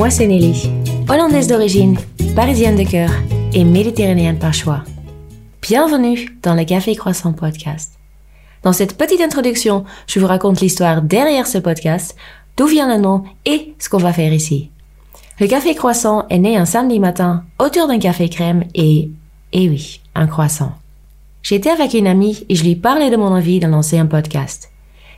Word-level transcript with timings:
Moi, 0.00 0.08
c'est 0.08 0.26
Nelly, 0.26 0.70
hollandaise 1.10 1.46
d'origine, 1.46 1.98
parisienne 2.34 2.74
de 2.74 2.90
cœur 2.90 3.10
et 3.52 3.64
méditerranéenne 3.64 4.38
par 4.38 4.54
choix. 4.54 4.82
Bienvenue 5.60 6.38
dans 6.42 6.54
le 6.54 6.64
Café 6.64 6.96
Croissant 6.96 7.34
Podcast. 7.34 7.98
Dans 8.62 8.72
cette 8.72 8.96
petite 8.96 9.20
introduction, 9.20 9.84
je 10.06 10.18
vous 10.18 10.26
raconte 10.26 10.62
l'histoire 10.62 11.02
derrière 11.02 11.46
ce 11.46 11.58
podcast, 11.58 12.16
d'où 12.56 12.66
vient 12.66 12.88
le 12.88 12.98
nom 12.98 13.24
et 13.44 13.74
ce 13.78 13.90
qu'on 13.90 13.98
va 13.98 14.14
faire 14.14 14.32
ici. 14.32 14.70
Le 15.38 15.46
Café 15.46 15.74
Croissant 15.74 16.26
est 16.30 16.38
né 16.38 16.56
un 16.56 16.64
samedi 16.64 16.98
matin 16.98 17.44
autour 17.58 17.86
d'un 17.86 17.98
café 17.98 18.30
crème 18.30 18.64
et, 18.74 19.10
et 19.52 19.68
oui, 19.68 20.00
un 20.14 20.28
croissant. 20.28 20.72
J'étais 21.42 21.68
avec 21.68 21.92
une 21.92 22.06
amie 22.06 22.46
et 22.48 22.54
je 22.54 22.64
lui 22.64 22.74
parlais 22.74 23.10
de 23.10 23.16
mon 23.16 23.34
envie 23.34 23.60
de 23.60 23.66
lancer 23.66 23.98
un 23.98 24.06
podcast. 24.06 24.70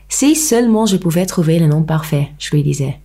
Si 0.09 0.35
seulement 0.35 0.87
je 0.87 0.97
pouvais 0.97 1.27
trouver 1.27 1.61
le 1.61 1.69
nom 1.69 1.85
parfait, 1.85 2.31
je 2.41 2.51
lui 2.51 2.65
disais. 2.65 2.99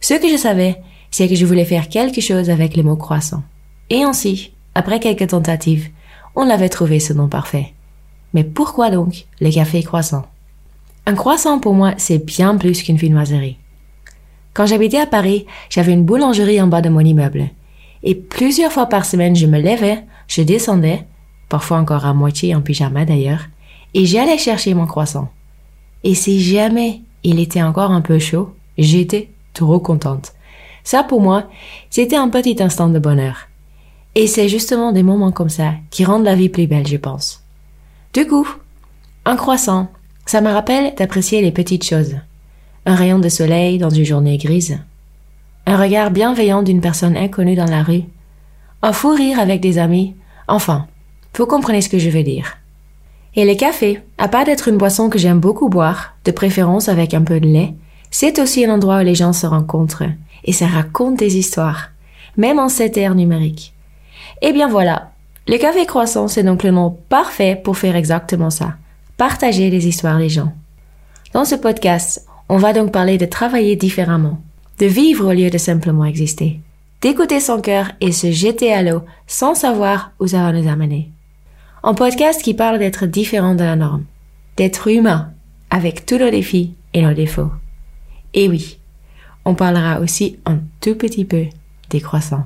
Ce 0.00 0.14
que 0.14 0.28
je 0.28 0.36
savais, 0.36 0.80
c'est 1.12 1.28
que 1.28 1.36
je 1.36 1.46
voulais 1.46 1.64
faire 1.64 1.88
quelque 1.88 2.20
chose 2.20 2.50
avec 2.50 2.76
le 2.76 2.82
mot 2.82 2.96
croissant. 2.96 3.44
Et 3.90 4.02
ainsi, 4.02 4.52
après 4.74 4.98
quelques 4.98 5.28
tentatives, 5.28 5.88
on 6.34 6.44
l'avait 6.44 6.70
trouvé 6.70 6.98
ce 6.98 7.12
nom 7.12 7.28
parfait. 7.28 7.74
Mais 8.34 8.42
pourquoi 8.42 8.90
donc 8.90 9.26
le 9.40 9.50
café 9.50 9.82
croissant? 9.82 10.24
Un 11.06 11.14
croissant 11.14 11.60
pour 11.60 11.74
moi, 11.74 11.92
c'est 11.98 12.24
bien 12.24 12.56
plus 12.56 12.82
qu'une 12.82 12.96
viennoiserie. 12.96 13.58
Quand 14.54 14.66
j'habitais 14.66 15.00
à 15.00 15.06
Paris, 15.06 15.46
j'avais 15.68 15.92
une 15.92 16.04
boulangerie 16.04 16.60
en 16.60 16.66
bas 16.66 16.80
de 16.80 16.88
mon 16.88 17.00
immeuble. 17.00 17.50
Et 18.02 18.14
plusieurs 18.14 18.72
fois 18.72 18.86
par 18.86 19.04
semaine, 19.04 19.36
je 19.36 19.46
me 19.46 19.60
levais, 19.60 20.04
je 20.28 20.42
descendais, 20.42 21.04
parfois 21.48 21.78
encore 21.78 22.06
à 22.06 22.14
moitié 22.14 22.54
en 22.54 22.62
pyjama 22.62 23.04
d'ailleurs, 23.04 23.46
et 23.94 24.06
j'allais 24.06 24.38
chercher 24.38 24.72
mon 24.74 24.86
croissant. 24.86 25.30
Et 26.04 26.14
si 26.14 26.40
jamais 26.40 27.02
il 27.22 27.38
était 27.38 27.62
encore 27.62 27.90
un 27.90 28.00
peu 28.00 28.18
chaud, 28.18 28.54
j'étais 28.78 29.30
trop 29.52 29.78
contente. 29.78 30.32
Ça 30.84 31.02
pour 31.02 31.20
moi, 31.20 31.44
c'était 31.90 32.16
un 32.16 32.28
petit 32.28 32.62
instant 32.62 32.88
de 32.88 32.98
bonheur. 32.98 33.48
Et 34.14 34.26
c'est 34.26 34.48
justement 34.48 34.92
des 34.92 35.02
moments 35.02 35.32
comme 35.32 35.48
ça 35.48 35.74
qui 35.90 36.04
rendent 36.04 36.24
la 36.24 36.34
vie 36.34 36.48
plus 36.48 36.66
belle, 36.66 36.86
je 36.86 36.96
pense. 36.96 37.42
Du 38.12 38.26
coup, 38.26 38.46
un 39.24 39.36
croissant, 39.36 39.88
ça 40.26 40.40
me 40.40 40.50
rappelle 40.50 40.94
d'apprécier 40.96 41.40
les 41.40 41.52
petites 41.52 41.84
choses. 41.84 42.16
Un 42.84 42.94
rayon 42.94 43.18
de 43.18 43.28
soleil 43.28 43.78
dans 43.78 43.90
une 43.90 44.04
journée 44.04 44.38
grise. 44.38 44.78
Un 45.66 45.76
regard 45.76 46.10
bienveillant 46.10 46.62
d'une 46.62 46.80
personne 46.80 47.16
inconnue 47.16 47.54
dans 47.54 47.70
la 47.70 47.82
rue. 47.82 48.02
Un 48.82 48.92
fou 48.92 49.10
rire 49.10 49.38
avec 49.38 49.60
des 49.60 49.78
amis. 49.78 50.16
Enfin, 50.48 50.86
vous 51.36 51.46
comprenez 51.46 51.80
ce 51.80 51.88
que 51.88 51.98
je 51.98 52.10
veux 52.10 52.24
dire. 52.24 52.56
Et 53.34 53.46
le 53.46 53.54
café, 53.54 54.00
à 54.18 54.28
part 54.28 54.44
d'être 54.44 54.68
une 54.68 54.76
boisson 54.76 55.08
que 55.08 55.18
j'aime 55.18 55.40
beaucoup 55.40 55.68
boire, 55.68 56.16
de 56.24 56.32
préférence 56.32 56.88
avec 56.88 57.14
un 57.14 57.22
peu 57.22 57.40
de 57.40 57.46
lait, 57.46 57.74
c'est 58.10 58.38
aussi 58.38 58.66
un 58.66 58.74
endroit 58.74 59.00
où 59.00 59.04
les 59.04 59.14
gens 59.14 59.32
se 59.32 59.46
rencontrent 59.46 60.04
et 60.44 60.52
ça 60.52 60.66
raconte 60.66 61.18
des 61.18 61.36
histoires, 61.36 61.90
même 62.36 62.58
en 62.58 62.68
cette 62.68 62.96
ère 62.96 63.14
numérique. 63.14 63.74
Eh 64.40 64.52
bien 64.52 64.68
voilà, 64.68 65.12
le 65.48 65.58
café 65.58 65.86
croissant, 65.86 66.28
c'est 66.28 66.44
donc 66.44 66.62
le 66.62 66.70
nom 66.70 66.96
parfait 67.08 67.60
pour 67.62 67.76
faire 67.76 67.96
exactement 67.96 68.50
ça, 68.50 68.76
partager 69.16 69.70
les 69.70 69.88
histoires 69.88 70.18
des 70.18 70.28
gens. 70.28 70.52
Dans 71.32 71.44
ce 71.44 71.54
podcast, 71.54 72.26
on 72.48 72.58
va 72.58 72.72
donc 72.72 72.92
parler 72.92 73.18
de 73.18 73.26
travailler 73.26 73.76
différemment, 73.76 74.40
de 74.78 74.86
vivre 74.86 75.30
au 75.30 75.32
lieu 75.32 75.50
de 75.50 75.58
simplement 75.58 76.04
exister, 76.04 76.60
d'écouter 77.00 77.40
son 77.40 77.60
cœur 77.60 77.90
et 78.00 78.12
se 78.12 78.30
jeter 78.30 78.72
à 78.72 78.82
l'eau 78.82 79.02
sans 79.26 79.54
savoir 79.54 80.12
où 80.20 80.28
ça 80.28 80.42
va 80.42 80.52
nous 80.52 80.68
amener. 80.68 81.10
Un 81.82 81.94
podcast 81.94 82.42
qui 82.42 82.54
parle 82.54 82.78
d'être 82.78 83.06
différent 83.06 83.54
de 83.54 83.64
la 83.64 83.74
norme, 83.74 84.04
d'être 84.56 84.88
humain, 84.88 85.32
avec 85.70 86.06
tous 86.06 86.18
nos 86.18 86.30
défis 86.30 86.74
et 86.94 87.02
nos 87.02 87.14
défauts. 87.14 87.50
Et 88.34 88.48
oui, 88.48 88.78
on 89.44 89.54
parlera 89.54 90.00
aussi 90.00 90.36
un 90.46 90.58
tout 90.80 90.94
petit 90.94 91.24
peu 91.24 91.44
des 91.90 92.00
croissants. 92.00 92.44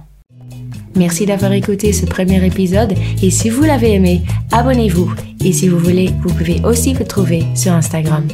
Merci 0.95 1.27
d'avoir 1.27 1.53
écouté 1.53 1.93
ce 1.93 2.07
premier 2.07 2.45
épisode 2.45 2.95
et 3.23 3.31
si 3.31 3.51
vous 3.51 3.63
l'avez 3.63 3.93
aimé, 3.95 4.23
abonnez-vous 4.51 5.13
et 5.45 5.53
si 5.53 5.69
vous 5.69 5.79
voulez, 5.79 6.11
vous 6.23 6.33
pouvez 6.33 6.61
aussi 6.65 6.95
vous 6.95 7.05
trouver 7.05 7.45
sur 7.55 7.73
Instagram, 7.73 8.27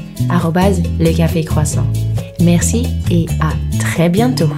le 1.00 1.12
croissant. 1.42 1.86
Merci 2.40 2.86
et 3.10 3.26
à 3.40 3.52
très 3.78 4.08
bientôt. 4.08 4.50